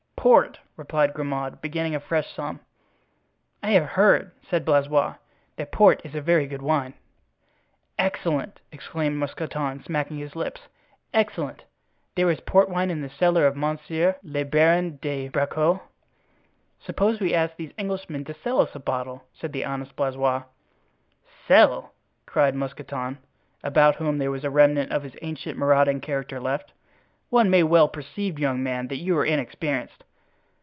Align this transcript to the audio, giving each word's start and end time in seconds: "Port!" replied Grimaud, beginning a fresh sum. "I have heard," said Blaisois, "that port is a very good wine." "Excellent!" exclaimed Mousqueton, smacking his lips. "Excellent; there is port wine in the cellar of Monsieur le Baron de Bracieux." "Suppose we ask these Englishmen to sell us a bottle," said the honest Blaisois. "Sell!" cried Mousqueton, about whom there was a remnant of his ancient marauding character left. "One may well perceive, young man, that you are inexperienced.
"Port!" 0.21 0.59
replied 0.77 1.15
Grimaud, 1.15 1.61
beginning 1.61 1.95
a 1.95 1.99
fresh 1.99 2.31
sum. 2.31 2.59
"I 3.63 3.71
have 3.71 3.89
heard," 3.89 4.29
said 4.47 4.63
Blaisois, 4.65 5.15
"that 5.55 5.71
port 5.71 5.99
is 6.03 6.13
a 6.13 6.21
very 6.21 6.45
good 6.45 6.61
wine." 6.61 6.93
"Excellent!" 7.97 8.59
exclaimed 8.71 9.17
Mousqueton, 9.17 9.81
smacking 9.83 10.19
his 10.19 10.35
lips. 10.35 10.61
"Excellent; 11.11 11.63
there 12.13 12.29
is 12.29 12.39
port 12.41 12.69
wine 12.69 12.91
in 12.91 13.01
the 13.01 13.09
cellar 13.09 13.47
of 13.47 13.57
Monsieur 13.57 14.15
le 14.21 14.45
Baron 14.45 14.97
de 15.01 15.27
Bracieux." 15.27 15.79
"Suppose 16.79 17.19
we 17.19 17.33
ask 17.33 17.55
these 17.55 17.73
Englishmen 17.79 18.23
to 18.25 18.35
sell 18.43 18.61
us 18.61 18.75
a 18.75 18.79
bottle," 18.79 19.23
said 19.33 19.51
the 19.51 19.65
honest 19.65 19.95
Blaisois. 19.95 20.43
"Sell!" 21.47 21.95
cried 22.27 22.53
Mousqueton, 22.53 23.17
about 23.63 23.95
whom 23.95 24.19
there 24.19 24.29
was 24.29 24.43
a 24.43 24.51
remnant 24.51 24.91
of 24.91 25.01
his 25.01 25.15
ancient 25.23 25.57
marauding 25.57 25.99
character 25.99 26.39
left. 26.39 26.73
"One 27.31 27.49
may 27.49 27.63
well 27.63 27.87
perceive, 27.87 28.37
young 28.37 28.61
man, 28.61 28.87
that 28.89 28.97
you 29.01 29.17
are 29.17 29.25
inexperienced. 29.25 30.03